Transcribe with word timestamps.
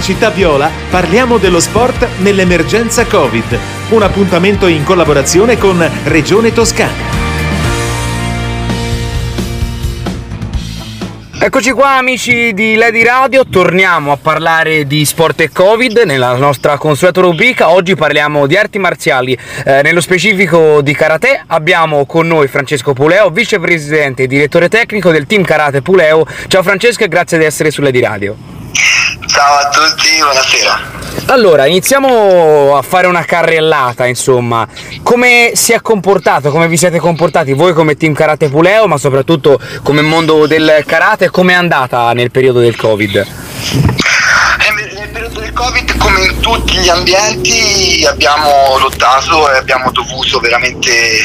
Città 0.00 0.30
Viola 0.30 0.70
parliamo 0.90 1.38
dello 1.38 1.60
sport 1.60 2.06
nell'emergenza 2.18 3.06
Covid, 3.06 3.58
un 3.90 4.02
appuntamento 4.02 4.66
in 4.66 4.84
collaborazione 4.84 5.58
con 5.58 5.88
Regione 6.04 6.52
Toscana. 6.52 7.22
Eccoci 11.38 11.72
qua 11.72 11.96
amici 11.96 12.54
di 12.54 12.74
Lady 12.74 13.02
Radio, 13.02 13.44
torniamo 13.44 14.12
a 14.12 14.16
parlare 14.16 14.86
di 14.86 15.04
sport 15.04 15.42
e 15.42 15.50
Covid 15.50 15.98
nella 16.06 16.34
nostra 16.36 16.78
consueta 16.78 17.20
rubrica. 17.20 17.68
Oggi 17.68 17.94
parliamo 17.94 18.46
di 18.46 18.56
arti 18.56 18.78
marziali, 18.78 19.36
eh, 19.66 19.82
nello 19.82 20.00
specifico 20.00 20.80
di 20.80 20.94
karate. 20.94 21.42
Abbiamo 21.48 22.06
con 22.06 22.26
noi 22.26 22.48
Francesco 22.48 22.94
Puleo, 22.94 23.28
vicepresidente 23.28 24.22
e 24.22 24.26
direttore 24.26 24.70
tecnico 24.70 25.10
del 25.10 25.26
team 25.26 25.44
Karate 25.44 25.82
Puleo. 25.82 26.26
Ciao 26.48 26.62
Francesco 26.62 27.04
e 27.04 27.08
grazie 27.08 27.36
di 27.36 27.44
essere 27.44 27.70
su 27.70 27.82
Lady 27.82 28.00
Radio. 28.00 28.53
Ciao 29.26 29.56
a 29.56 29.68
tutti, 29.68 30.08
buonasera. 30.18 30.92
Allora, 31.26 31.66
iniziamo 31.66 32.76
a 32.76 32.82
fare 32.82 33.06
una 33.06 33.24
carrellata, 33.24 34.06
insomma. 34.06 34.66
Come 35.02 35.52
si 35.54 35.72
è 35.72 35.80
comportato, 35.80 36.50
come 36.50 36.68
vi 36.68 36.76
siete 36.76 36.98
comportati 36.98 37.52
voi 37.52 37.72
come 37.72 37.96
team 37.96 38.12
Karate 38.12 38.48
Puleo, 38.48 38.86
ma 38.86 38.98
soprattutto 38.98 39.58
come 39.82 40.02
mondo 40.02 40.46
del 40.46 40.84
karate, 40.86 41.30
come 41.30 41.52
è 41.52 41.56
andata 41.56 42.12
nel 42.12 42.30
periodo 42.30 42.60
del 42.60 42.76
Covid? 42.76 43.16
Eh, 43.16 43.26
nel 44.72 45.08
periodo 45.12 45.40
del 45.40 45.43
Covid, 45.54 45.96
come 45.98 46.24
in 46.24 46.40
tutti 46.40 46.76
gli 46.78 46.88
ambienti, 46.88 48.04
abbiamo 48.06 48.76
lottato 48.78 49.50
e 49.52 49.56
abbiamo 49.56 49.92
dovuto 49.92 50.40
veramente 50.40 51.20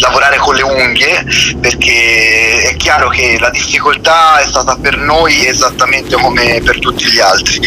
lavorare 0.00 0.38
con 0.38 0.54
le 0.54 0.62
unghie 0.62 1.24
perché 1.60 2.62
è 2.62 2.76
chiaro 2.76 3.08
che 3.10 3.36
la 3.38 3.50
difficoltà 3.50 4.40
è 4.40 4.46
stata 4.46 4.76
per 4.80 4.96
noi 4.96 5.46
esattamente 5.46 6.16
come 6.16 6.62
per 6.64 6.78
tutti 6.78 7.04
gli 7.04 7.20
altri. 7.20 7.60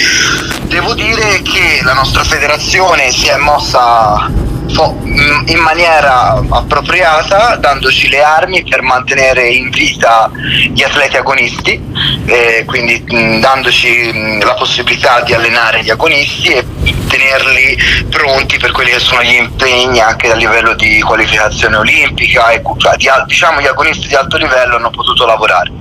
Devo 0.64 0.96
dire 0.96 1.42
che 1.44 1.82
la 1.84 1.94
nostra 1.94 2.24
federazione 2.24 3.12
si 3.12 3.28
è 3.28 3.38
mossa 3.38 4.41
in 4.74 5.60
maniera 5.60 6.42
appropriata 6.50 7.56
dandoci 7.58 8.10
le 8.10 8.22
armi 8.22 8.64
per 8.64 8.82
mantenere 8.82 9.50
in 9.50 9.70
vita 9.70 10.30
gli 10.72 10.82
atleti 10.84 11.18
agonisti 11.18 11.82
eh, 12.26 12.64
quindi 12.66 13.04
mh, 13.06 13.40
dandoci 13.40 14.12
mh, 14.12 14.46
la 14.46 14.54
possibilità 14.54 15.22
di 15.22 15.34
allenare 15.34 15.84
gli 15.84 15.90
agonisti 15.90 16.50
e 16.50 16.66
tenerli 17.08 17.78
pronti 18.10 18.58
per 18.58 18.72
quelli 18.72 18.92
che 18.92 19.00
sono 19.00 19.22
gli 19.22 19.34
impegni 19.34 20.00
anche 20.00 20.32
a 20.32 20.36
livello 20.36 20.74
di 20.76 21.02
qualificazione 21.02 21.76
olimpica 21.76 22.50
e 22.50 22.62
cioè, 22.78 22.96
di, 22.96 23.10
diciamo 23.28 23.60
gli 23.60 23.68
agonisti 23.68 24.08
di 24.08 24.16
alto 24.16 24.38
livello 24.38 24.78
hanno 24.78 24.90
potuto 24.90 25.26
lavorare. 25.26 25.72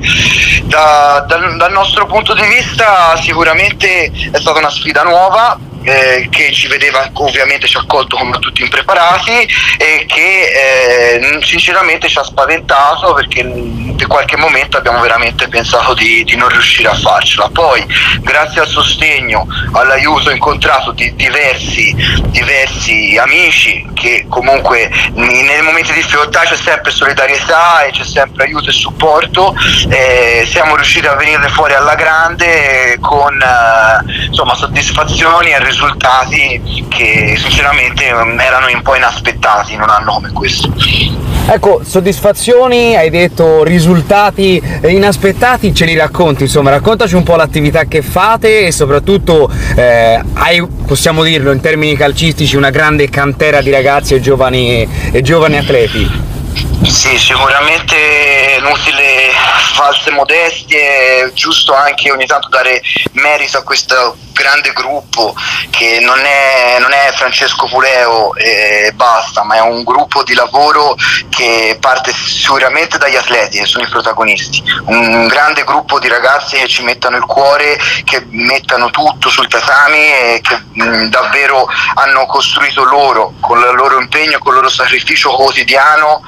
Da, 0.64 1.24
dal, 1.26 1.56
dal 1.56 1.72
nostro 1.72 2.06
punto 2.06 2.34
di 2.34 2.42
vista 2.42 3.16
sicuramente 3.16 4.10
è 4.30 4.38
stata 4.38 4.58
una 4.58 4.70
sfida 4.70 5.02
nuova 5.02 5.58
eh, 5.82 6.28
che 6.30 6.52
ci 6.52 6.68
vedeva 6.68 7.10
ovviamente 7.14 7.66
ci 7.66 7.76
ha 7.76 7.80
accolto 7.80 8.16
come 8.16 8.38
tutti 8.38 8.62
impreparati 8.62 9.48
e 9.78 10.04
che 10.06 11.14
eh, 11.14 11.38
sinceramente 11.42 12.08
ci 12.08 12.18
ha 12.18 12.22
spaventato 12.22 13.14
perché 13.14 13.40
in 13.40 14.06
qualche 14.08 14.36
momento 14.36 14.76
abbiamo 14.76 15.00
veramente 15.00 15.48
pensato 15.48 15.94
di, 15.94 16.24
di, 16.24 16.36
non 16.36 16.48
riuscire 16.48 16.88
a 16.88 16.94
farcela. 16.94 17.48
Poi 17.52 17.86
grazie 18.20 18.62
al 18.62 18.68
sostegno, 18.68 19.46
all'aiuto 19.72 20.30
incontrato 20.30 20.92
di 20.92 21.14
diversi, 21.14 21.94
diversi 22.26 23.16
amici 23.18 23.86
che 23.94 24.26
comunque 24.28 24.90
nei 25.12 25.62
momenti 25.62 25.92
di 25.92 26.00
difficoltà 26.00 26.40
c'è 26.40 26.56
sempre 26.56 26.90
solidarietà 26.90 27.84
e 27.84 27.90
c'è 27.90 28.04
sempre 28.04 28.44
aiuto 28.44 28.70
e 28.70 28.72
supporto, 28.72 29.54
eh, 29.88 30.46
siamo 30.50 30.74
riusciti 30.74 31.06
a 31.06 31.14
venire 31.14 31.48
fuori 31.48 31.74
alla 31.74 31.94
grande 31.94 32.98
con 33.00 33.40
eh, 33.40 34.26
insomma, 34.26 34.54
soddisfazioni 34.54 35.50
e 35.50 35.58
risultati 35.70 36.84
che 36.88 37.34
sinceramente 37.38 38.04
erano 38.04 38.66
un 38.72 38.82
po' 38.82 38.96
inaspettati 38.96 39.74
in 39.74 39.80
un 39.80 39.88
anno 39.88 40.12
come 40.14 40.32
questo. 40.32 40.72
Ecco, 41.46 41.80
soddisfazioni, 41.84 42.94
hai 42.96 43.10
detto 43.10 43.64
risultati 43.64 44.62
inaspettati, 44.86 45.74
ce 45.74 45.84
li 45.84 45.96
racconti, 45.96 46.44
insomma, 46.44 46.70
raccontaci 46.70 47.14
un 47.14 47.22
po' 47.22 47.34
l'attività 47.34 47.84
che 47.84 48.02
fate 48.02 48.66
e 48.66 48.72
soprattutto 48.72 49.50
eh, 49.74 50.22
hai, 50.34 50.64
possiamo 50.86 51.22
dirlo 51.22 51.50
in 51.50 51.60
termini 51.60 51.96
calcistici, 51.96 52.56
una 52.56 52.70
grande 52.70 53.08
cantera 53.08 53.62
di 53.62 53.70
ragazzi 53.70 54.14
e 54.14 54.20
giovani, 54.20 54.86
e 55.10 55.22
giovani 55.22 55.56
atleti. 55.56 56.29
Sì, 56.90 57.16
sicuramente 57.18 58.56
inutile 58.58 59.30
false 59.74 60.10
modestie, 60.10 61.22
è 61.22 61.32
giusto 61.32 61.72
anche 61.72 62.10
ogni 62.10 62.26
tanto 62.26 62.48
dare 62.48 62.82
merito 63.12 63.58
a 63.58 63.62
questo 63.62 64.16
grande 64.32 64.72
gruppo 64.72 65.34
che 65.70 66.00
non 66.00 66.18
è, 66.18 66.78
non 66.80 66.92
è 66.92 67.12
Francesco 67.14 67.66
Puleo 67.66 68.34
e 68.34 68.90
basta, 68.94 69.44
ma 69.44 69.56
è 69.56 69.60
un 69.60 69.84
gruppo 69.84 70.22
di 70.24 70.34
lavoro 70.34 70.96
che 71.28 71.76
parte 71.78 72.12
sicuramente 72.12 72.96
dagli 72.96 73.16
atleti 73.16 73.58
che 73.58 73.66
sono 73.66 73.84
i 73.84 73.88
protagonisti, 73.88 74.62
un 74.86 75.26
grande 75.26 75.62
gruppo 75.64 75.98
di 75.98 76.08
ragazzi 76.08 76.56
che 76.56 76.68
ci 76.68 76.82
mettono 76.82 77.16
il 77.16 77.24
cuore, 77.24 77.78
che 78.04 78.26
mettano 78.30 78.90
tutto 78.90 79.28
sul 79.28 79.46
tatami 79.46 79.98
e 79.98 80.40
che 80.42 80.58
mh, 80.72 81.08
davvero 81.08 81.68
hanno 81.94 82.24
costruito 82.26 82.82
loro, 82.84 83.34
con 83.40 83.58
il 83.58 83.74
loro 83.74 84.00
impegno, 84.00 84.38
con 84.38 84.52
il 84.52 84.60
loro 84.60 84.70
sacrificio 84.70 85.30
quotidiano, 85.32 86.22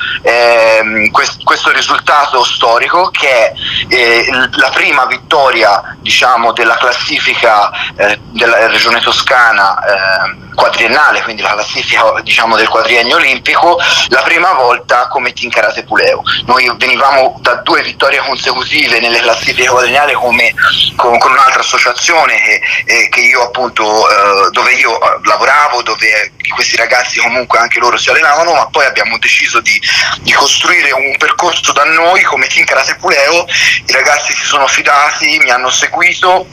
ehm, 0.52 1.10
quest- 1.10 1.42
questo 1.44 1.70
risultato 1.70 2.44
storico 2.44 3.10
che 3.10 3.28
è 3.28 3.52
eh, 3.88 4.26
la 4.52 4.70
prima 4.70 5.06
vittoria 5.06 5.96
diciamo, 6.00 6.52
della 6.52 6.76
classifica 6.76 7.70
eh, 7.96 8.18
della 8.32 8.66
regione 8.68 9.00
toscana 9.00 9.78
eh, 9.78 10.50
quadriennale, 10.54 11.22
quindi 11.22 11.42
la 11.42 11.52
classifica 11.52 12.20
diciamo, 12.22 12.56
del 12.56 12.68
quadriennio 12.68 13.16
olimpico, 13.16 13.78
la 14.08 14.22
prima 14.22 14.52
volta 14.52 15.08
come 15.08 15.32
Team 15.32 15.50
Karate 15.50 15.84
Puleo. 15.84 16.22
Noi 16.46 16.70
venivamo 16.76 17.38
da 17.40 17.54
due 17.56 17.82
vittorie 17.82 18.20
consecutive 18.20 19.00
nelle 19.00 19.20
classifiche 19.20 19.68
quadriennali 19.68 20.12
come, 20.14 20.54
con, 20.96 21.18
con, 21.18 21.32
un'altra 21.32 21.60
associazione 21.60 22.36
che, 22.36 23.08
che 23.10 23.20
io 23.20 23.42
appunto, 23.42 24.08
eh, 24.08 24.50
dove 24.50 24.72
io 24.74 25.00
eh, 25.00 25.20
lavoravo, 25.24 25.82
dove 25.82 26.32
questi 26.54 26.76
ragazzi 26.76 27.20
comunque 27.20 27.58
anche 27.58 27.78
loro 27.78 27.96
si 27.96 28.10
allenavano, 28.10 28.52
ma 28.54 28.66
poi 28.66 28.84
abbiamo 28.84 29.18
deciso 29.18 29.60
di, 29.60 29.80
di 30.20 30.32
costruire 30.42 30.90
un 30.90 31.16
percorso 31.18 31.72
da 31.72 31.84
noi 31.84 32.20
come 32.22 32.48
Team 32.48 32.64
Karate 32.64 32.96
Puleo, 32.96 33.46
i 33.86 33.92
ragazzi 33.92 34.32
si 34.32 34.42
sono 34.42 34.66
fidati, 34.66 35.38
mi 35.38 35.50
hanno 35.50 35.70
seguito, 35.70 36.44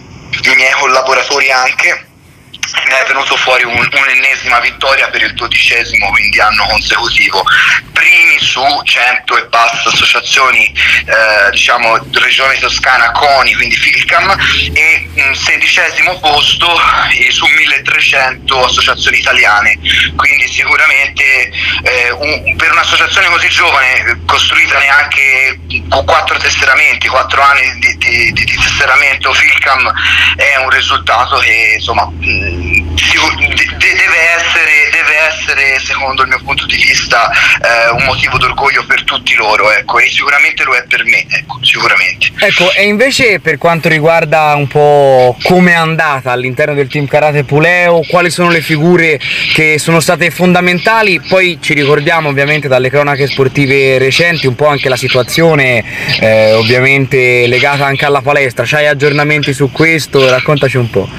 i 0.43 0.55
miei 0.55 0.73
collaboratori 0.73 1.49
anche 1.49 2.08
ne 2.87 3.01
è 3.01 3.05
venuto 3.07 3.35
fuori 3.37 3.63
un, 3.63 3.77
un'ennesima 3.77 4.59
vittoria 4.59 5.09
per 5.09 5.23
il 5.23 5.33
dodicesimo 5.33 6.09
quindi 6.09 6.39
anno 6.39 6.65
consecutivo. 6.67 7.43
Primi 7.91 8.39
su 8.39 8.61
100 8.83 9.37
e 9.37 9.45
passa 9.47 9.89
associazioni 9.89 10.65
eh, 10.65 11.49
diciamo 11.51 11.97
regione 12.13 12.57
toscana 12.59 13.11
CONI 13.11 13.53
quindi 13.55 13.75
FILCAM 13.75 14.37
e 14.73 15.09
un 15.15 15.35
sedicesimo 15.35 16.19
posto 16.19 16.67
eh, 17.11 17.31
su 17.31 17.45
1300 17.45 18.65
associazioni 18.65 19.17
italiane. 19.17 19.77
Quindi 20.15 20.47
sicuramente 20.47 21.51
eh, 21.83 22.11
un, 22.11 22.55
per 22.55 22.71
un'associazione 22.71 23.27
così 23.27 23.49
giovane 23.49 24.21
costruita 24.25 24.77
neanche 24.79 25.59
con 25.89 26.05
quattro 26.05 26.37
tesseramenti 26.37 27.07
quattro 27.07 27.41
anni 27.41 27.79
di, 27.79 27.97
di, 27.97 28.31
di, 28.31 28.55
tesseramento 28.55 29.33
FILCAM 29.33 29.91
è 30.35 30.57
un 30.57 30.69
risultato 30.69 31.37
che 31.37 31.73
insomma 31.75 32.05
mh, 32.05 32.58
deve 33.77 34.19
essere, 34.35 34.89
deve 34.91 35.15
essere, 35.27 35.79
secondo 35.79 36.23
il 36.23 36.29
mio 36.29 36.41
punto 36.43 36.65
di 36.65 36.75
vista, 36.75 37.29
eh, 37.29 37.89
un 37.91 38.03
motivo 38.05 38.37
d'orgoglio 38.37 38.85
per 38.85 39.03
tutti 39.03 39.35
loro, 39.35 39.71
ecco, 39.71 39.99
e 39.99 40.09
sicuramente 40.09 40.63
lo 40.63 40.73
è 40.73 40.83
per 40.87 41.03
me, 41.05 41.25
ecco, 41.29 41.59
sicuramente. 41.61 42.31
Ecco, 42.39 42.71
e 42.73 42.83
invece 42.83 43.39
per 43.39 43.57
quanto 43.57 43.89
riguarda 43.89 44.53
un 44.55 44.67
po' 44.67 45.37
come 45.43 45.71
è 45.71 45.75
andata 45.75 46.31
all'interno 46.31 46.73
del 46.73 46.87
team 46.87 47.07
Karate 47.07 47.43
Puleo, 47.43 48.01
quali 48.07 48.29
sono 48.29 48.49
le 48.49 48.61
figure 48.61 49.19
che 49.53 49.77
sono 49.79 49.99
state 49.99 50.29
fondamentali, 50.31 51.21
poi 51.21 51.59
ci 51.61 51.73
ricordiamo 51.73 52.29
ovviamente 52.29 52.67
dalle 52.67 52.89
cronache 52.89 53.27
sportive 53.27 53.97
recenti 53.97 54.47
un 54.47 54.55
po' 54.55 54.67
anche 54.67 54.89
la 54.89 54.97
situazione 54.97 55.83
eh, 56.19 56.53
ovviamente 56.53 57.47
legata 57.47 57.85
anche 57.85 58.05
alla 58.05 58.21
palestra, 58.21 58.63
c'hai 58.65 58.87
aggiornamenti 58.87 59.53
su 59.53 59.71
questo? 59.71 60.29
Raccontaci 60.29 60.77
un 60.77 60.89
po'. 60.89 61.09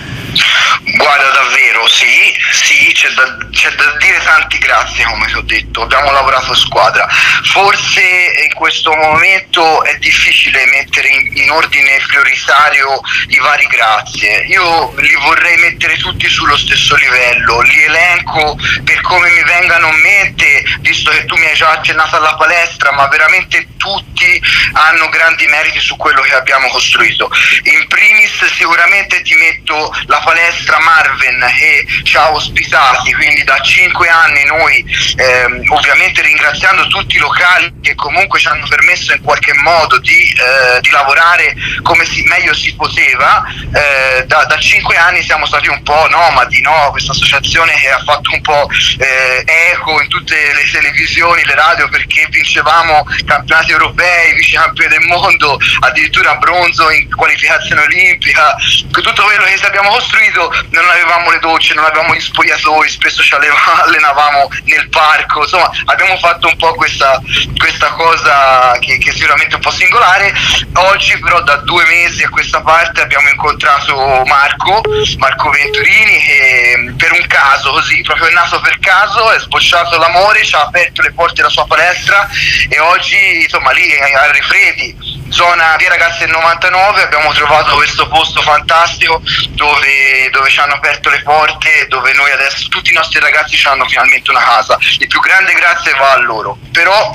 Guarda 0.96 1.30
davvero, 1.30 1.69
sì, 1.90 2.32
sì, 2.52 2.92
c'è 2.92 3.10
da, 3.10 3.36
c'è 3.50 3.70
da, 3.72 3.96
dire 3.98 4.20
tanti 4.22 4.58
grazie 4.58 5.04
come 5.04 5.26
ti 5.26 5.34
ho 5.34 5.42
detto, 5.42 5.82
abbiamo 5.82 6.12
lavorato 6.12 6.54
squadra. 6.54 7.06
Forse 7.42 8.00
in 8.46 8.54
questo 8.54 8.94
momento 8.94 9.82
è 9.82 9.98
difficile 9.98 10.64
mettere 10.66 11.08
in, 11.08 11.36
in 11.36 11.50
ordine 11.50 12.00
prioritario 12.06 13.00
i 13.28 13.38
vari 13.38 13.66
grazie. 13.66 14.44
Io 14.46 14.94
li 14.98 15.14
vorrei 15.16 15.56
mettere 15.56 15.96
tutti 15.96 16.28
sullo 16.28 16.56
stesso 16.56 16.94
livello, 16.94 17.60
li 17.62 17.82
elenco 17.82 18.56
per 18.84 19.00
come 19.00 19.28
mi 19.30 19.42
vengano 19.42 19.88
in 19.88 20.00
mente, 20.00 20.64
visto 20.80 21.10
che 21.10 21.24
tu 21.24 21.34
mi 21.36 21.46
hai 21.46 21.56
già 21.56 21.70
accennato 21.70 22.16
alla 22.16 22.36
palestra, 22.36 22.92
ma 22.92 23.08
veramente 23.08 23.66
tutti 23.76 24.40
hanno 24.80 25.08
grandi 25.08 25.46
meriti 25.46 25.78
su 25.80 25.96
quello 25.96 26.22
che 26.22 26.34
abbiamo 26.34 26.68
costruito. 26.68 27.30
In 27.64 27.86
primis 27.86 28.44
sicuramente 28.46 29.22
ti 29.22 29.34
metto 29.34 29.94
la 30.06 30.20
palestra 30.24 30.78
Marven 30.80 31.46
che 31.56 31.86
ci 32.04 32.16
ha 32.16 32.32
ospitati, 32.32 33.12
quindi 33.12 33.44
da 33.44 33.60
cinque 33.60 34.08
anni 34.08 34.44
noi 34.44 34.84
ehm, 35.16 35.64
ovviamente 35.68 36.22
ringraziando 36.22 36.86
tutti 36.86 37.16
i 37.16 37.18
locali 37.18 37.72
che 37.80 37.94
comunque 37.94 38.38
ci 38.38 38.48
hanno 38.48 38.66
permesso 38.68 39.12
in 39.12 39.22
qualche 39.22 39.52
modo 39.54 39.98
di, 39.98 40.28
eh, 40.28 40.80
di 40.80 40.90
lavorare 40.90 41.54
come 41.82 42.04
si, 42.04 42.22
meglio 42.22 42.54
si 42.54 42.74
poteva, 42.74 43.44
eh, 43.74 44.24
da, 44.26 44.44
da, 44.44 44.58
cinque 44.58 44.96
anni 44.96 45.22
siamo 45.22 45.46
stati 45.46 45.68
un 45.68 45.82
po' 45.82 46.06
nomadi, 46.08 46.60
no? 46.60 46.88
questa 46.90 47.12
associazione 47.12 47.74
che 47.74 47.90
ha 47.90 48.02
fatto 48.02 48.30
un 48.32 48.40
po' 48.40 48.68
eh, 48.98 49.44
eco 49.72 50.00
in 50.00 50.08
tutte 50.08 50.34
le 50.34 50.70
televisioni, 50.70 51.44
le 51.44 51.54
radio 51.54 51.88
perché 51.88 52.26
vincevamo 52.30 53.04
campionati 53.26 53.72
europei, 53.72 54.34
vice 54.34 54.56
campioni 54.70 54.96
del 54.96 55.06
mondo, 55.06 55.58
addirittura 55.80 56.36
bronzo 56.36 56.90
in 56.90 57.14
qualificazione 57.14 57.82
olimpica, 57.82 58.56
tutto 58.90 59.22
quello 59.22 59.44
che 59.44 59.66
abbiamo 59.66 59.90
costruito 59.90 60.52
non 60.70 60.88
avevamo 60.88 61.30
le 61.30 61.38
docce, 61.38 61.74
non 61.74 61.84
avevamo 61.84 62.14
gli 62.14 62.20
spogliatoi, 62.20 62.88
spesso 62.88 63.22
ci 63.22 63.34
allenavamo 63.34 64.48
nel 64.64 64.88
parco, 64.88 65.42
insomma 65.42 65.70
abbiamo 65.86 66.16
fatto 66.18 66.48
un 66.48 66.56
po' 66.56 66.74
questa, 66.74 67.20
questa 67.56 67.88
cosa 67.92 68.76
che, 68.80 68.98
che, 68.98 69.10
è 69.10 69.12
sicuramente 69.12 69.56
un 69.56 69.60
po' 69.60 69.70
singolare. 69.70 70.32
Oggi 70.74 71.18
però 71.18 71.42
da 71.42 71.56
due 71.56 71.84
mesi 71.86 72.22
a 72.22 72.28
questa 72.28 72.60
parte 72.60 73.00
abbiamo 73.00 73.28
incontrato 73.28 74.22
Marco, 74.26 74.82
Marco 75.18 75.50
Venturini 75.50 76.18
che 76.20 76.94
per 76.96 77.12
un 77.12 77.26
caso 77.26 77.70
così, 77.72 78.02
proprio 78.02 78.28
è 78.28 78.32
nato 78.32 78.60
per 78.60 78.78
caso, 78.78 79.30
è 79.32 79.38
sbocciato 79.38 79.98
l'amore, 79.98 80.44
ci 80.44 80.54
ha 80.54 80.62
aperto 80.62 81.02
le 81.02 81.12
porte 81.12 81.34
della 81.34 81.48
sua 81.48 81.66
palestra 81.66 82.28
e 82.68 82.78
oggi 82.78 83.42
insomma 83.42 83.72
lì 83.72 83.92
a 83.98 84.26
Rifredi 84.60 84.94
zona 85.30 85.74
via 85.78 85.88
ragazzi 85.88 86.26
del 86.26 86.32
99 86.32 87.02
abbiamo 87.02 87.32
trovato 87.32 87.76
questo 87.76 88.06
posto 88.08 88.42
fantastico 88.42 89.22
dove, 89.50 90.28
dove, 90.30 90.50
ci 90.50 90.60
hanno 90.60 90.74
aperto 90.74 91.08
le 91.08 91.22
porte 91.22 91.86
dove 91.88 92.12
noi 92.12 92.30
adesso 92.30 92.68
tutti 92.68 92.90
i 92.90 92.94
nostri 92.94 93.20
ragazzi 93.20 93.58
hanno 93.66 93.86
finalmente 93.86 94.30
una 94.30 94.42
casa. 94.42 94.76
Il 94.98 95.06
più 95.06 95.18
grande 95.20 95.54
grazie 95.54 95.92
va 95.94 96.12
a 96.12 96.18
loro. 96.18 96.58
Però 96.72 97.10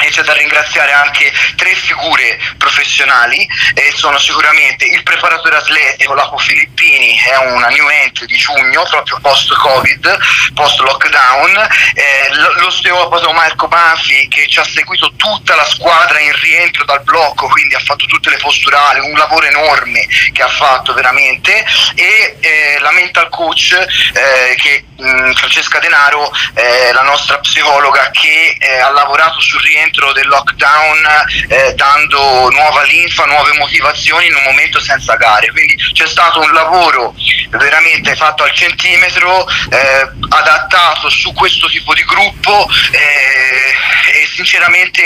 e 0.00 0.08
c'è 0.10 0.22
da 0.22 0.32
ringraziare 0.32 0.92
anche 0.92 1.32
tre 1.56 1.74
figure 1.74 2.38
professionali 2.56 3.46
e 3.74 3.92
sono 3.94 4.18
sicuramente 4.18 4.86
il 4.86 5.02
preparatore 5.02 5.56
atletico 5.56 6.14
Lapo 6.14 6.38
Filippini 6.38 7.18
è 7.18 7.36
una 7.36 7.68
new 7.68 7.88
entry 7.88 8.26
di 8.26 8.36
giugno 8.36 8.84
proprio 8.88 9.18
post 9.20 9.52
covid 9.54 10.18
post 10.54 10.78
lockdown 10.80 11.68
eh, 11.94 12.28
l'osteopato 12.58 13.32
Marco 13.32 13.68
Banfi 13.68 14.28
che 14.28 14.46
ci 14.48 14.58
ha 14.58 14.64
seguito 14.64 15.12
tutta 15.16 15.54
la 15.54 15.64
squadra 15.64 16.18
in 16.20 16.32
rientro 16.40 16.84
dal 16.84 17.02
blocco 17.02 17.48
quindi 17.48 17.74
ha 17.74 17.80
fatto 17.80 18.06
tutte 18.06 18.30
le 18.30 18.38
posturali 18.38 19.00
un 19.00 19.16
lavoro 19.16 19.46
enorme 19.46 20.06
che 20.32 20.42
ha 20.42 20.48
fatto 20.48 20.92
veramente 20.94 21.64
e 21.94 22.36
eh, 22.40 22.78
la 22.80 22.92
mental 22.92 23.28
coach 23.28 23.72
eh, 23.72 24.54
che 24.56 24.84
mm, 25.00 25.11
Francesca 25.34 25.78
Denaro 25.78 26.30
eh, 26.54 26.92
la 26.92 27.02
nostra 27.02 27.38
psicologa 27.38 28.10
che 28.10 28.56
eh, 28.58 28.78
ha 28.78 28.90
lavorato 28.90 29.40
sul 29.40 29.60
rientro 29.60 30.12
del 30.12 30.26
lockdown 30.26 31.06
eh, 31.48 31.74
dando 31.74 32.50
nuova 32.50 32.82
linfa, 32.82 33.24
nuove 33.24 33.52
motivazioni 33.54 34.26
in 34.26 34.34
un 34.34 34.42
momento 34.44 34.80
senza 34.80 35.14
gare. 35.16 35.50
Quindi 35.50 35.76
c'è 35.92 36.06
stato 36.06 36.40
un 36.40 36.52
lavoro 36.52 37.14
veramente 37.50 38.14
fatto 38.16 38.42
al 38.42 38.52
centimetro, 38.52 39.46
eh, 39.70 40.08
adattato 40.28 41.08
su 41.08 41.32
questo 41.32 41.68
tipo 41.68 41.94
di 41.94 42.04
gruppo 42.04 42.68
eh, 42.90 44.20
e 44.20 44.26
sinceramente 44.26 45.02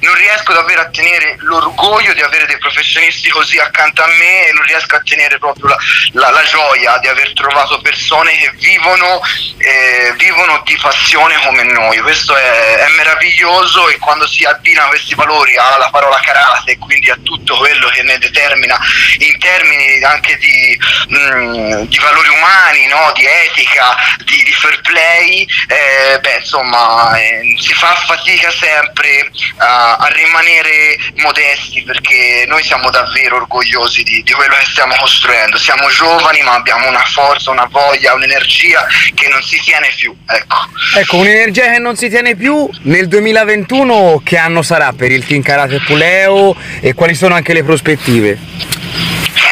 non 0.00 0.14
riesco 0.14 0.52
davvero 0.52 0.82
a 0.82 0.88
tenere 0.90 1.36
l'orgoglio 1.40 2.12
di 2.12 2.22
avere 2.22 2.46
dei 2.46 2.58
professionisti 2.58 3.28
così 3.30 3.58
accanto 3.58 4.02
a 4.02 4.06
me 4.06 4.48
e 4.48 4.52
non 4.52 4.64
riesco 4.64 4.96
a 4.96 5.02
tenere 5.02 5.38
proprio 5.38 5.68
la, 5.68 5.78
la, 6.12 6.30
la 6.30 6.42
gioia 6.44 6.98
di 6.98 7.08
aver 7.08 7.32
trovato 7.32 7.80
persone 7.80 8.36
che 8.36 8.50
vivono, 8.56 9.20
eh, 9.58 10.14
vivono 10.16 10.62
di 10.64 10.76
passione 10.80 11.36
come 11.44 11.62
noi. 11.62 11.98
Questo 11.98 12.36
è, 12.36 12.76
è 12.76 12.88
meraviglioso 12.96 13.88
e 13.88 13.98
quando 13.98 14.26
si 14.26 14.44
abbinano 14.44 14.90
questi 14.90 15.14
valori 15.14 15.56
alla 15.56 15.88
parola 15.90 16.20
karate 16.20 16.72
e 16.72 16.78
quindi 16.78 17.10
a 17.10 17.18
tutto 17.22 17.56
quello 17.56 17.88
che 17.88 18.02
ne 18.02 18.18
determina 18.18 18.78
in 19.18 19.38
termini 19.38 20.02
anche 20.02 20.36
di, 20.38 20.78
mh, 21.08 21.16
mm, 21.16 21.82
di 21.82 21.98
valori 21.98 22.28
umani, 22.28 22.86
no? 22.86 23.12
di 23.14 23.26
etica, 23.26 23.96
di, 24.24 24.42
di 24.44 24.52
fair 24.52 24.80
play, 24.82 25.46
eh, 25.66 26.18
beh, 26.20 26.38
insomma 26.40 27.16
eh, 27.18 27.56
si 27.58 27.74
fa 27.74 27.94
fatica 28.06 28.50
sempre 28.50 29.30
a, 29.56 29.96
a, 29.96 30.06
rimanere 30.08 30.96
modesti 31.16 31.82
perché 31.82 32.44
noi 32.46 32.62
siamo 32.62 32.90
davvero 32.90 33.36
orgogliosi 33.36 34.02
di, 34.02 34.22
di 34.22 34.32
quello 34.32 34.54
che 34.56 34.66
stiamo 34.66 34.94
costruendo. 34.96 35.58
Siamo 35.58 35.88
giovani 35.90 36.42
ma 36.42 36.54
abbiamo 36.54 36.88
una 36.88 37.04
forza, 37.04 37.50
una 37.50 37.66
voglia, 37.70 38.14
un'energia 38.14 38.86
che 39.14 39.28
non 39.28 39.42
si 39.48 39.58
tiene 39.62 39.88
più. 39.96 40.14
Ecco, 40.26 40.56
ecco 40.98 41.16
un'energia 41.16 41.72
che 41.72 41.78
non 41.78 41.96
si 41.96 42.10
tiene 42.10 42.36
più 42.36 42.68
nel 42.82 43.08
2021 43.08 44.20
che 44.22 44.36
anno 44.36 44.60
sarà 44.60 44.92
per 44.92 45.10
il 45.10 45.24
Team 45.24 45.40
Karate 45.40 45.80
Puleo 45.80 46.54
e 46.80 46.92
quali 46.92 47.14
sono 47.14 47.34
anche 47.34 47.54
le 47.54 47.64
prospettive? 47.64 48.38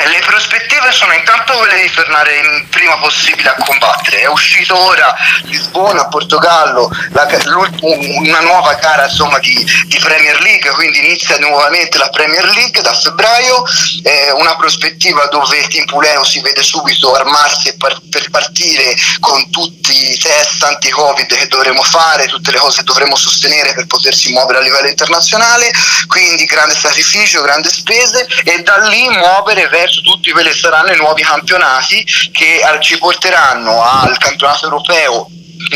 Le 0.07 0.21
prospettive 0.21 0.93
sono 0.93 1.13
intanto 1.15 1.55
quelle 1.55 1.83
di 1.83 1.91
tornare 1.91 2.37
il 2.37 2.67
prima 2.71 2.97
possibile 2.99 3.49
a 3.49 3.55
combattere. 3.55 4.21
È 4.21 4.27
uscito 4.29 4.79
ora 4.79 5.13
Lisbona, 5.45 6.07
Portogallo, 6.07 6.89
la, 7.11 7.27
una 7.81 8.41
nuova 8.41 8.75
gara 8.75 9.07
insomma, 9.07 9.39
di, 9.41 9.67
di, 9.87 9.99
Premier 9.99 10.41
League, 10.43 10.71
quindi 10.73 10.99
inizia 10.99 11.39
nuovamente 11.39 11.99
la 11.99 12.09
Premier 12.11 12.45
League 12.45 12.81
da 12.83 12.95
febbraio, 12.95 13.65
eh, 14.05 14.31
una 14.33 14.55
prospettiva 14.57 15.27
dove 15.27 15.59
il 15.59 15.67
Team 15.67 15.87
Puleo 15.87 16.23
si 16.23 16.41
vede 16.41 16.63
subito 16.63 17.13
armarsi 17.13 17.77
par- 17.77 18.01
per 18.09 18.31
partire 18.31 18.95
con 19.19 19.51
tutti 19.51 20.13
i 20.13 20.19
test 20.19 20.63
anti-Covid 20.63 21.35
che 21.35 21.49
dovremo 21.49 21.83
fare, 21.83 22.27
tutte 22.27 22.53
le 22.53 22.59
cose 22.59 22.79
che 22.79 22.85
dovremo 22.85 23.17
sostenere 23.17 23.75
per 23.75 23.87
potersi 23.87 24.31
muovere 24.31 24.59
a 24.59 24.63
livello 24.63 24.89
internazionale, 24.89 25.73
quindi 26.07 26.45
grande 26.45 26.77
sacrificio, 26.77 27.43
grandi 27.43 27.69
spese 27.69 28.27
e 28.45 28.63
da 28.63 28.77
lì 28.87 29.09
muovere 29.09 29.67
verso 29.69 29.96
tutti 30.03 30.31
quelli 30.33 30.53
saranno 30.53 30.93
i 30.93 30.97
nuovi 30.97 31.23
campionati 31.23 32.05
che 32.33 32.61
ci 32.81 32.99
porteranno 32.99 33.83
al 33.83 34.17
campionato 34.19 34.65
europeo 34.65 35.29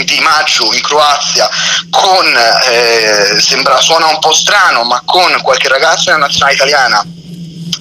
di 0.05 0.21
maggio 0.21 0.73
in 0.73 0.83
Croazia 0.83 1.49
con 1.89 2.27
eh, 2.69 3.41
sembra 3.41 3.81
suona 3.81 4.07
un 4.07 4.19
po' 4.19 4.33
strano 4.33 4.85
ma 4.85 5.03
con 5.05 5.41
qualche 5.43 5.69
ragazzo 5.69 6.05
della 6.05 6.19
nazionale 6.19 6.55
italiana 6.55 7.05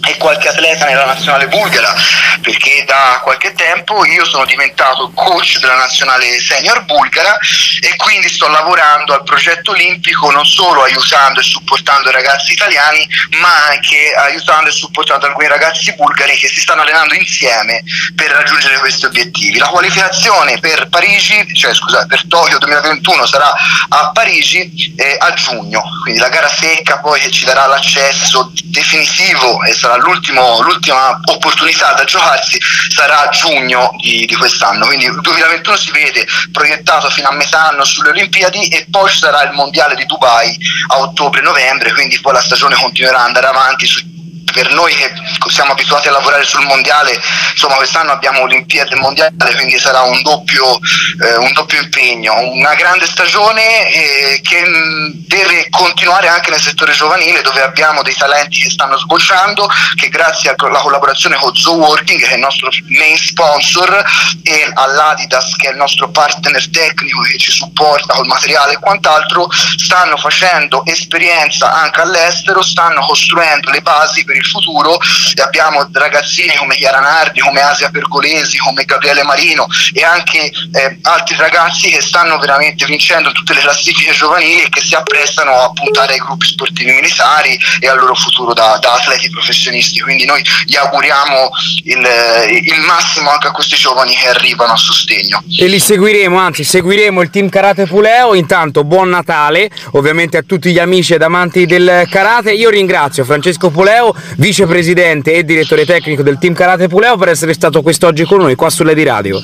e 0.07 0.17
qualche 0.17 0.47
atleta 0.47 0.85
nella 0.85 1.05
nazionale 1.05 1.47
bulgara 1.47 1.93
perché 2.41 2.83
da 2.85 3.19
qualche 3.23 3.53
tempo 3.53 4.05
io 4.05 4.25
sono 4.25 4.45
diventato 4.45 5.11
coach 5.13 5.59
della 5.59 5.75
nazionale 5.75 6.39
senior 6.39 6.85
bulgara 6.85 7.37
e 7.81 7.95
quindi 7.97 8.29
sto 8.29 8.47
lavorando 8.47 9.13
al 9.13 9.23
progetto 9.23 9.71
olimpico 9.71 10.31
non 10.31 10.45
solo 10.45 10.83
aiutando 10.83 11.39
e 11.39 11.43
supportando 11.43 12.09
i 12.09 12.13
ragazzi 12.13 12.53
italiani 12.53 13.07
ma 13.39 13.67
anche 13.67 14.13
aiutando 14.15 14.69
e 14.69 14.73
supportando 14.73 15.25
alcuni 15.25 15.47
ragazzi 15.47 15.93
bulgari 15.95 16.37
che 16.37 16.47
si 16.47 16.59
stanno 16.59 16.81
allenando 16.81 17.13
insieme 17.13 17.83
per 18.15 18.31
raggiungere 18.31 18.79
questi 18.79 19.05
obiettivi. 19.05 19.57
La 19.57 19.67
qualificazione 19.67 20.59
per 20.59 20.87
Parigi, 20.89 21.53
cioè 21.55 21.73
scusa, 21.73 22.05
per 22.05 22.23
Tokyo 22.27 22.57
2021 22.57 23.25
sarà 23.25 23.53
a 23.89 24.11
Parigi 24.11 24.93
eh, 24.95 25.17
a 25.19 25.33
giugno, 25.33 25.83
quindi 26.03 26.19
la 26.19 26.29
gara 26.29 26.49
secca 26.49 26.99
poi 26.99 27.19
che 27.19 27.31
ci 27.31 27.45
darà 27.45 27.65
l'accesso 27.65 28.51
definitivo 28.63 29.63
e 29.63 29.73
sarà 29.73 29.88
sarà 29.89 29.95
l'ultima 29.97 31.19
opportunità 31.25 31.93
da 31.93 32.03
giocarsi 32.03 32.59
sarà 32.89 33.27
a 33.27 33.29
giugno 33.29 33.95
di, 33.97 34.25
di, 34.25 34.35
quest'anno, 34.35 34.85
quindi 34.85 35.05
il 35.05 35.19
2021 35.19 35.77
si 35.77 35.91
vede 35.91 36.27
proiettato 36.51 37.09
fino 37.09 37.29
a 37.29 37.33
metà 37.33 37.69
anno 37.69 37.83
sulle 37.83 38.09
Olimpiadi 38.09 38.67
e 38.67 38.85
poi 38.89 39.09
ci 39.09 39.17
sarà 39.17 39.43
il 39.43 39.53
Mondiale 39.53 39.95
di 39.95 40.05
Dubai 40.05 40.55
a 40.89 40.99
ottobre-novembre, 40.99 41.93
quindi 41.93 42.19
poi 42.19 42.33
la 42.33 42.41
stagione 42.41 42.75
continuerà 42.75 43.19
ad 43.19 43.27
andare 43.27 43.47
avanti 43.47 43.85
su 43.85 44.18
per 44.51 44.71
noi 44.71 44.93
che 44.95 45.11
siamo 45.49 45.71
abituati 45.71 46.07
a 46.07 46.11
lavorare 46.11 46.43
sul 46.43 46.65
mondiale, 46.65 47.19
insomma 47.51 47.75
quest'anno 47.75 48.11
abbiamo 48.11 48.41
Olimpiade 48.41 48.95
mondiale, 48.95 49.33
quindi 49.55 49.77
sarà 49.79 50.01
un 50.01 50.21
doppio, 50.21 50.79
eh, 51.21 51.35
un 51.37 51.51
doppio 51.53 51.81
impegno, 51.81 52.33
una 52.51 52.73
grande 52.75 53.05
stagione 53.05 53.91
eh, 53.91 54.41
che 54.41 54.65
mh, 54.65 55.11
deve 55.27 55.67
continuare 55.69 56.27
anche 56.27 56.49
nel 56.49 56.61
settore 56.61 56.93
giovanile 56.93 57.41
dove 57.41 57.61
abbiamo 57.61 58.01
dei 58.01 58.15
talenti 58.15 58.59
che 58.61 58.69
stanno 58.69 58.97
sbocciando, 58.97 59.69
che 59.95 60.09
grazie 60.09 60.53
alla 60.55 60.79
collaborazione 60.79 61.35
con 61.35 61.55
Zoo 61.55 61.75
Working, 61.75 62.19
che 62.19 62.29
è 62.29 62.33
il 62.33 62.39
nostro 62.39 62.69
main 62.87 63.17
sponsor, 63.17 64.03
e 64.43 64.71
all'Adidas, 64.73 65.55
che 65.55 65.67
è 65.67 65.71
il 65.71 65.77
nostro 65.77 66.09
partner 66.09 66.69
tecnico 66.69 67.21
che 67.21 67.37
ci 67.37 67.51
supporta 67.51 68.13
col 68.13 68.27
materiale 68.27 68.73
e 68.73 68.79
quant'altro, 68.79 69.49
stanno 69.77 70.17
facendo 70.17 70.85
esperienza 70.85 71.71
anche 71.73 72.01
all'estero, 72.01 72.61
stanno 72.61 73.01
costruendo 73.01 73.71
le 73.71 73.81
basi 73.81 74.23
per 74.23 74.35
il 74.39 74.45
futuro 74.45 74.97
e 75.35 75.41
abbiamo 75.41 75.87
ragazzini 75.91 76.55
come 76.55 76.75
Chiara 76.75 76.99
Nardi, 76.99 77.39
come 77.39 77.61
Asia 77.61 77.89
Pergolesi, 77.89 78.57
come 78.57 78.85
Gabriele 78.85 79.23
Marino 79.23 79.67
e 79.93 80.03
anche 80.03 80.45
eh, 80.45 80.99
altri 81.03 81.35
ragazzi 81.35 81.89
che 81.89 82.01
stanno 82.01 82.37
veramente 82.39 82.85
vincendo 82.85 83.31
tutte 83.31 83.53
le 83.53 83.61
classifiche 83.61 84.13
giovanili 84.13 84.61
e 84.61 84.69
che 84.69 84.81
si 84.81 84.95
apprestano 84.95 85.51
a 85.51 85.71
puntare 85.71 86.13
ai 86.13 86.19
gruppi 86.19 86.47
sportivi 86.47 86.91
militari 86.91 87.57
e 87.79 87.87
al 87.87 87.99
loro 87.99 88.15
futuro 88.15 88.53
da, 88.53 88.77
da 88.81 88.93
atleti 88.93 89.29
professionisti. 89.29 89.99
Quindi 89.99 90.25
noi 90.25 90.43
gli 90.65 90.75
auguriamo 90.75 91.49
il, 91.85 92.07
il 92.63 92.79
massimo 92.81 93.29
anche 93.29 93.47
a 93.47 93.51
questi 93.51 93.75
giovani 93.75 94.15
che 94.15 94.29
arrivano 94.29 94.73
a 94.73 94.77
sostegno. 94.77 95.43
E 95.57 95.67
li 95.67 95.79
seguiremo, 95.79 96.37
anzi 96.37 96.63
seguiremo 96.63 97.21
il 97.21 97.29
team 97.29 97.49
Karate 97.49 97.85
Puleo. 97.85 98.33
Intanto 98.33 98.83
buon 98.83 99.09
Natale 99.09 99.69
ovviamente 99.91 100.37
a 100.37 100.43
tutti 100.43 100.71
gli 100.71 100.79
amici 100.79 101.13
ed 101.13 101.21
amanti 101.21 101.65
del 101.65 102.07
karate. 102.09 102.51
Io 102.51 102.69
ringrazio 102.69 103.25
Francesco 103.25 103.69
Puleo, 103.69 104.15
vicepresidente 104.37 105.33
e 105.33 105.43
direttore 105.43 105.85
tecnico 105.85 106.23
del 106.23 106.37
team 106.37 106.53
Karate 106.53 106.87
Puleo 106.87 107.17
per 107.17 107.29
essere 107.29 107.53
stato 107.53 107.81
quest'oggi 107.81 108.25
con 108.25 108.39
noi 108.39 108.55
qua 108.55 108.69
sulle 108.69 108.93
di 108.93 109.03
radio. 109.03 109.39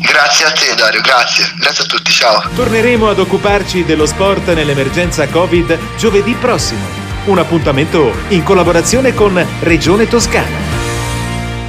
Grazie 0.00 0.44
a 0.46 0.50
te 0.52 0.74
Dario, 0.76 1.00
grazie. 1.00 1.44
Grazie 1.58 1.84
a 1.84 1.86
tutti, 1.86 2.10
ciao. 2.10 2.42
Torneremo 2.54 3.08
ad 3.08 3.18
occuparci 3.18 3.84
dello 3.84 4.06
sport 4.06 4.52
nell'emergenza 4.52 5.26
Covid 5.28 5.78
giovedì 5.96 6.34
prossimo. 6.34 6.80
Un 7.26 7.38
appuntamento 7.38 8.12
in 8.28 8.42
collaborazione 8.42 9.14
con 9.14 9.44
Regione 9.60 10.08
Toscana. 10.08 10.69